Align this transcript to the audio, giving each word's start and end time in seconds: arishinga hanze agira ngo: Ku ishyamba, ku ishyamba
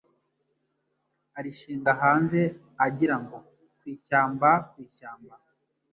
arishinga 1.37 1.91
hanze 2.01 2.39
agira 2.85 3.15
ngo: 3.23 3.37
Ku 3.77 3.83
ishyamba, 3.93 4.49
ku 4.69 4.75
ishyamba 4.85 5.35